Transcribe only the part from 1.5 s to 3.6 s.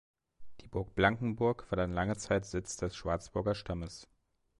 war dann lange Zeit Sitz des Schwarzburger